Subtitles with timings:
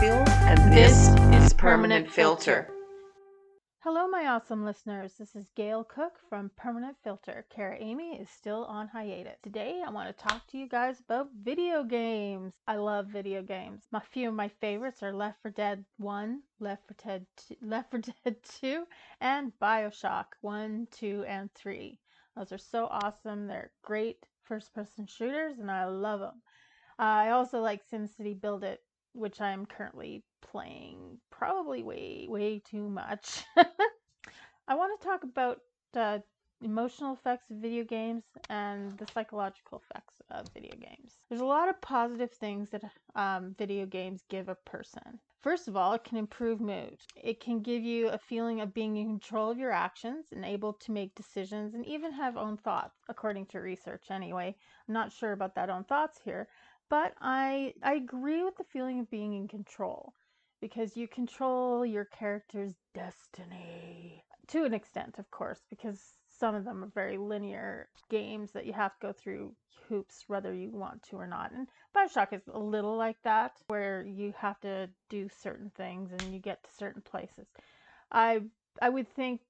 [0.00, 1.08] Mansfield, and this
[1.42, 2.68] is Permanent Filter.
[3.80, 5.14] Hello, my awesome listeners.
[5.18, 7.44] This is Gail Cook from Permanent Filter.
[7.50, 9.36] Kara Amy is still on hiatus.
[9.42, 12.54] Today, I want to talk to you guys about video games.
[12.66, 13.82] I love video games.
[13.90, 17.90] My few of my favorites are Left 4 Dead 1, Left 4 Dead 2, Left
[17.90, 18.84] 4 Dead 2,
[19.20, 21.98] and BioShock 1, 2, and 3.
[22.36, 23.46] Those are so awesome.
[23.46, 26.40] They're great first-person shooters, and I love them.
[26.98, 28.80] Uh, I also like SimCity Build It,
[29.14, 33.44] which I'm currently playing probably way, way too much.
[34.68, 35.60] I want to talk about
[35.96, 36.18] uh,
[36.62, 41.14] emotional effects of video games and the psychological effects of video games.
[41.28, 42.84] There's a lot of positive things that
[43.14, 45.18] um, video games give a person.
[45.42, 46.98] First of all, it can improve mood.
[47.16, 50.72] It can give you a feeling of being in control of your actions and able
[50.74, 54.54] to make decisions and even have own thoughts, according to research anyway.
[54.86, 56.46] I'm not sure about that own thoughts here,
[56.92, 60.12] but I I agree with the feeling of being in control
[60.60, 66.84] because you control your character's destiny to an extent, of course, because some of them
[66.84, 69.54] are very linear games that you have to go through
[69.88, 71.50] hoops whether you want to or not.
[71.52, 76.34] And Bioshock is a little like that, where you have to do certain things and
[76.34, 77.46] you get to certain places.
[78.12, 78.42] I
[78.82, 79.40] I would think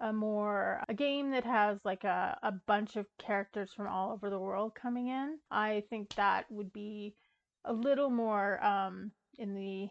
[0.00, 4.30] a more a game that has like a, a bunch of characters from all over
[4.30, 5.38] the world coming in.
[5.50, 7.14] I think that would be
[7.64, 9.88] a little more um, in the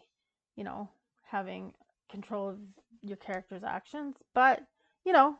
[0.56, 0.88] you know
[1.22, 1.72] having
[2.10, 2.58] control of
[3.02, 4.62] your character's actions, but
[5.04, 5.36] you know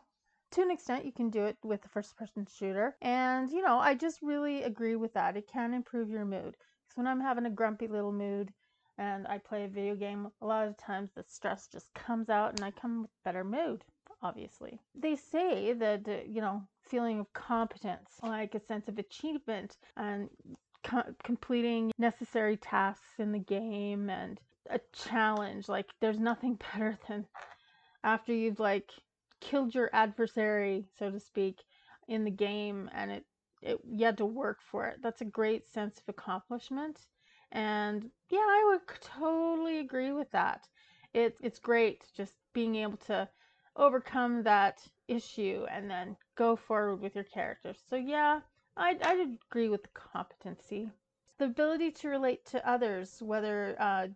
[0.53, 2.97] to an extent you can do it with a first person shooter.
[3.03, 5.36] And you know i just really agree with that.
[5.36, 6.56] It can improve your mood.
[6.56, 8.53] Because when i'm having a grumpy little mood
[8.98, 12.55] and i play a video game a lot of times the stress just comes out
[12.55, 13.84] and i come with better mood
[14.22, 19.77] obviously they say that uh, you know feeling of competence like a sense of achievement
[19.97, 20.28] and
[20.84, 27.27] co- completing necessary tasks in the game and a challenge like there's nothing better than
[28.06, 28.91] after you've like
[29.41, 31.62] killed your adversary, so to speak,
[32.08, 33.24] in the game, and it,
[33.63, 34.98] it you had to work for it.
[35.02, 37.01] That's a great sense of accomplishment,
[37.52, 40.68] and yeah, I would totally agree with that.
[41.14, 43.29] It it's great just being able to
[43.77, 47.74] overcome that issue and then go forward with your character.
[47.74, 48.40] So yeah,
[48.77, 49.14] I I
[49.48, 50.90] agree with the competency,
[51.39, 54.08] the ability to relate to others, whether uh,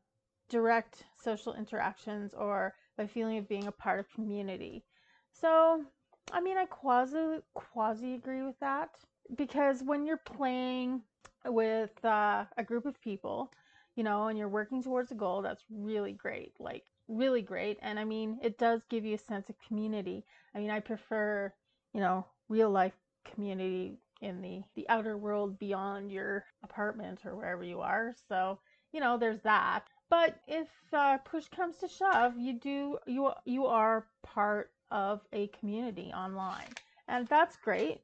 [0.49, 4.85] direct social interactions or by feeling of being a part of community.
[5.31, 5.85] So,
[6.33, 8.91] I mean, I quasi quasi agree with that
[9.37, 11.03] because when you're playing
[11.47, 13.51] with uh, a group of people,
[13.97, 16.53] you know, and you're working towards a goal, that's really great.
[16.59, 17.79] Like really great.
[17.83, 20.25] And I mean, it does give you a sense of community.
[20.55, 21.53] I mean, I prefer,
[21.93, 22.93] you know, real life
[23.35, 28.15] community in the the outer world beyond your apartment or wherever you are.
[28.29, 28.59] So,
[28.93, 29.85] you know, there's that.
[30.09, 35.49] But if uh, push comes to shove, you do you you are part of a
[35.49, 36.69] community online.
[37.09, 38.01] And that's great.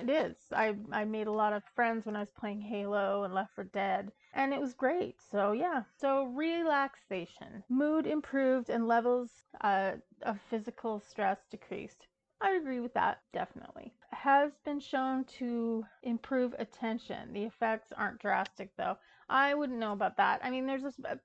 [0.00, 0.36] It is.
[0.52, 3.64] I, I made a lot of friends when I was playing Halo and Left 4
[3.64, 5.20] Dead, and it was great.
[5.22, 5.84] So, yeah.
[5.96, 7.62] So, relaxation.
[7.68, 12.08] Mood improved and levels uh, of physical stress decreased.
[12.40, 13.94] I agree with that, definitely.
[14.10, 17.32] Has been shown to improve attention.
[17.32, 18.98] The effects aren't drastic, though.
[19.28, 20.40] I wouldn't know about that.
[20.42, 21.18] I mean, there's a,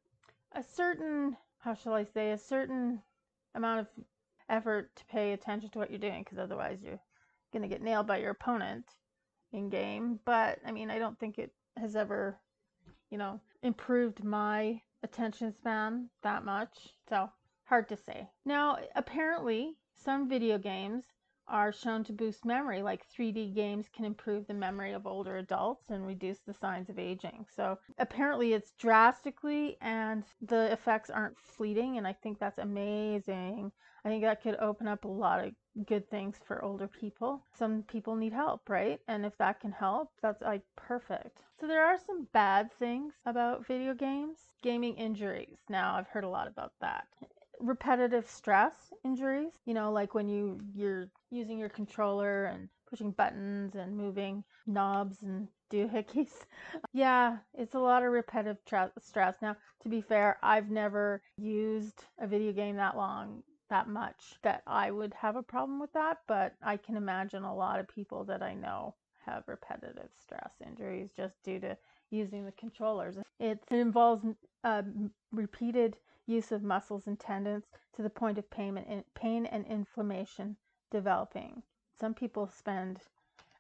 [0.54, 3.02] a certain, how shall I say, a certain
[3.56, 3.88] amount of
[4.48, 7.00] effort to pay attention to what you're doing because otherwise you're
[7.52, 8.86] going to get nailed by your opponent
[9.52, 10.20] in game.
[10.26, 12.40] But I mean, I don't think it has ever,
[13.10, 16.90] you know, improved my attention span that much.
[17.08, 17.30] So
[17.66, 18.30] hard to say.
[18.46, 21.04] Now, apparently, some video games
[21.50, 25.90] are shown to boost memory, like 3D games can improve the memory of older adults
[25.90, 27.46] and reduce the signs of aging.
[27.56, 33.72] So apparently it's drastically and the effects aren't fleeting, and I think that's amazing.
[34.06, 35.52] I think that could open up a lot of
[35.86, 37.44] good things for older people.
[37.58, 39.00] Some people need help, right?
[39.08, 41.44] And if that can help, that's like perfect.
[41.60, 44.38] So there are some bad things about video games.
[44.62, 45.58] Gaming injuries.
[45.70, 47.06] Now, I've heard a lot about that
[47.60, 53.76] repetitive stress injuries you know like when you you're using your controller and pushing buttons
[53.76, 56.46] and moving knobs and doohickeys
[56.94, 62.06] yeah it's a lot of repetitive tra- stress now to be fair i've never used
[62.20, 66.18] a video game that long that much that i would have a problem with that
[66.28, 68.94] but i can imagine a lot of people that i know
[69.26, 71.78] have repetitive stress injuries just due to
[72.10, 74.26] using the controllers it involves
[74.64, 74.82] uh,
[75.32, 75.98] repeated
[76.30, 80.56] use of muscles and tendons to the point of pain and, pain and inflammation
[80.92, 81.64] developing.
[82.00, 83.00] Some people spend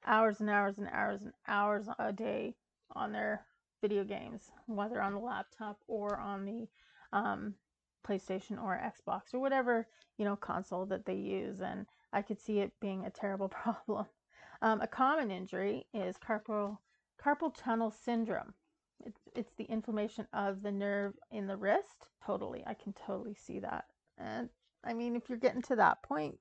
[0.05, 2.55] hours and hours and hours and hours a day
[2.95, 3.45] on their
[3.81, 6.67] video games, whether on the laptop or on the
[7.11, 7.55] um,
[8.07, 9.87] PlayStation or Xbox or whatever,
[10.17, 11.61] you know, console that they use.
[11.61, 14.05] And I could see it being a terrible problem.
[14.61, 16.77] Um, a common injury is carpal,
[17.23, 18.53] carpal tunnel syndrome.
[19.05, 22.09] It's, it's the inflammation of the nerve in the wrist.
[22.25, 22.63] Totally.
[22.67, 23.85] I can totally see that.
[24.17, 24.49] And
[24.83, 26.37] I mean, if you're getting to that point,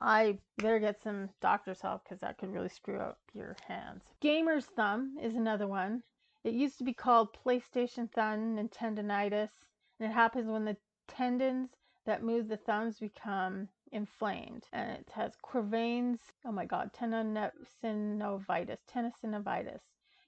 [0.00, 4.02] I better get some doctor's help because that could really screw up your hands.
[4.20, 6.02] Gamer's thumb is another one.
[6.42, 9.50] It used to be called PlayStation thumb and tendonitis,
[9.98, 10.76] and it happens when the
[11.10, 11.70] tendons
[12.06, 14.64] that move the thumbs become inflamed.
[14.72, 18.78] And it has Quervain's, oh my god, tenosynovitis.
[18.92, 19.80] Tenosynovitis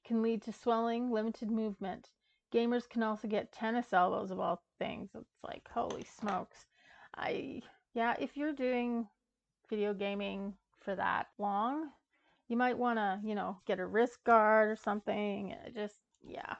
[0.05, 2.11] can lead to swelling, limited movement.
[2.52, 5.11] Gamers can also get tennis elbows of all things.
[5.14, 6.67] It's like, holy smokes.
[7.17, 7.62] I,
[7.94, 9.06] yeah, if you're doing
[9.70, 11.88] video gaming for that long,
[12.49, 15.55] you might want to, you know, get a wrist guard or something.
[15.75, 16.56] Just, yeah,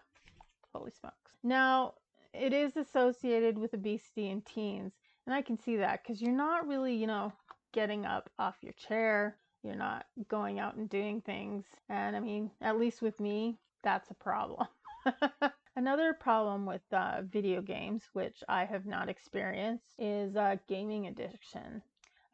[0.73, 1.33] holy smokes.
[1.43, 1.95] Now,
[2.35, 4.93] it is associated with obesity in teens,
[5.27, 7.33] and I can see that because you're not really, you know,
[7.73, 9.37] getting up off your chair.
[9.63, 11.65] You're not going out and doing things.
[11.89, 14.67] And I mean, at least with me, that's a problem.
[15.77, 21.83] Another problem with uh, video games, which I have not experienced, is uh, gaming addiction.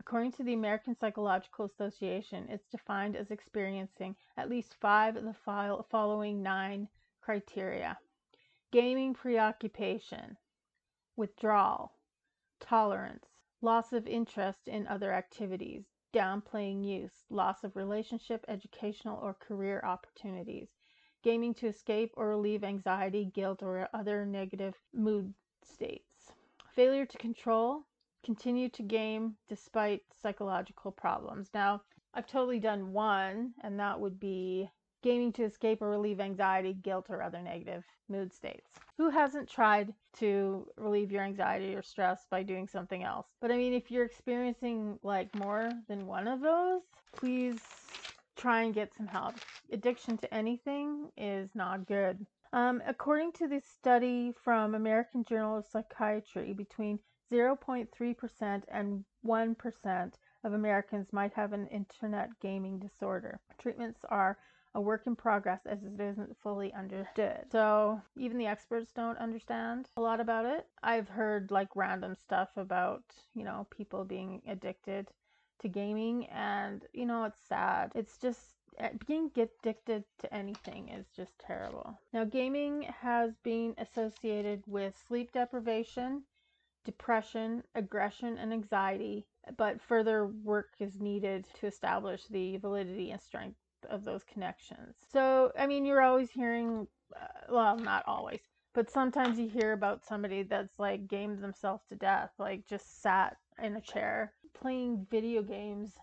[0.00, 5.82] According to the American Psychological Association, it's defined as experiencing at least five of the
[5.90, 6.88] following nine
[7.20, 7.98] criteria
[8.70, 10.36] gaming preoccupation,
[11.16, 11.92] withdrawal,
[12.60, 13.26] tolerance,
[13.62, 15.84] loss of interest in other activities,
[16.14, 20.68] downplaying use, loss of relationship, educational, or career opportunities,
[21.22, 25.32] gaming to escape or relieve anxiety, guilt, or other negative mood
[25.62, 26.32] states,
[26.74, 27.84] failure to control,
[28.24, 31.48] continue to game despite psychological problems.
[31.54, 31.82] Now,
[32.14, 34.70] I've totally done one, and that would be
[35.02, 38.70] gaming to escape or relieve anxiety, guilt, or other negative mood states.
[38.96, 43.26] Who hasn't tried to relieve your anxiety or stress by doing something else?
[43.40, 46.82] But I mean, if you're experiencing like more than one of those,
[47.14, 47.60] please
[48.36, 49.34] try and get some help.
[49.70, 52.24] Addiction to anything is not good.
[52.52, 56.98] Um, according to this study from American Journal of Psychiatry, between
[57.30, 60.12] 0.3% and 1%
[60.44, 63.38] of Americans might have an internet gaming disorder.
[63.58, 64.38] Treatments are
[64.74, 67.46] a work in progress as it isn't fully understood.
[67.50, 70.66] So even the experts don't understand a lot about it.
[70.82, 73.02] I've heard like random stuff about,
[73.34, 75.10] you know, people being addicted
[75.60, 77.92] to gaming and you know it's sad.
[77.94, 81.98] It's just eh, being addicted to anything is just terrible.
[82.12, 86.22] Now gaming has been associated with sleep deprivation,
[86.84, 89.26] depression, aggression, and anxiety,
[89.56, 93.58] but further work is needed to establish the validity and strength
[93.88, 94.96] of those connections.
[95.12, 98.40] So, I mean, you're always hearing, uh, well, not always,
[98.74, 103.36] but sometimes you hear about somebody that's like gamed themselves to death, like just sat
[103.62, 105.94] in a chair playing video games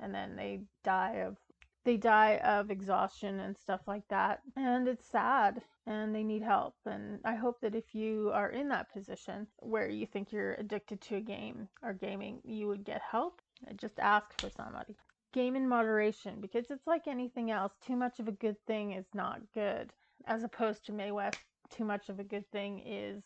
[0.00, 1.36] and then they die of
[1.84, 4.40] they die of exhaustion and stuff like that.
[4.56, 6.74] And it's sad and they need help.
[6.84, 11.00] And I hope that if you are in that position where you think you're addicted
[11.02, 13.40] to a game or gaming, you would get help.
[13.76, 14.96] Just ask for somebody.
[15.38, 17.72] Game in moderation because it's like anything else.
[17.86, 19.92] Too much of a good thing is not good.
[20.26, 21.38] As opposed to Mae West,
[21.70, 23.22] too much of a good thing is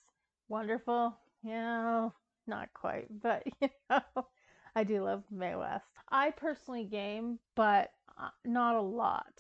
[0.47, 1.17] wonderful.
[1.43, 2.13] You know,
[2.47, 4.03] not quite, but you know.
[4.77, 5.87] I do love Mae West.
[6.11, 9.33] I personally game, but uh, not a lot.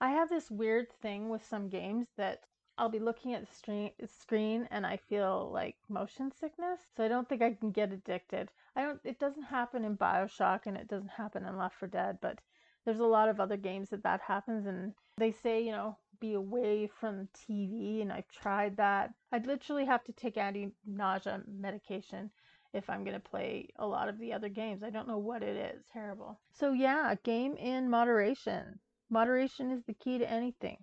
[0.00, 2.40] I have this weird thing with some games that
[2.78, 6.80] I'll be looking at the screen and I feel like motion sickness.
[6.96, 8.50] So I don't think I can get addicted.
[8.74, 12.18] I don't it doesn't happen in BioShock and it doesn't happen in Left 4 Dead,
[12.20, 12.40] but
[12.84, 16.34] there's a lot of other games that that happens and they say, you know, be
[16.34, 19.12] away from TV and I've tried that.
[19.32, 22.30] I'd literally have to take anti-nausea medication
[22.72, 24.82] if I'm going to play a lot of the other games.
[24.82, 25.84] I don't know what it is.
[25.92, 26.38] Terrible.
[26.52, 28.78] So, yeah, game in moderation.
[29.10, 30.78] Moderation is the key to anything.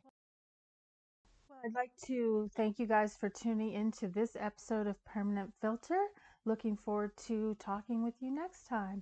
[1.65, 6.07] I'd like to thank you guys for tuning into this episode of Permanent Filter.
[6.43, 8.99] Looking forward to talking with you next time.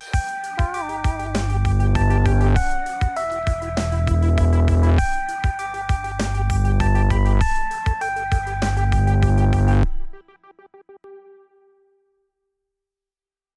[0.58, 1.41] Bye.